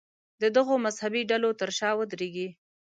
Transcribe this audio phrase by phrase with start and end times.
[0.41, 2.47] د دغو مذهبي ډلو تر شا ودرېږي.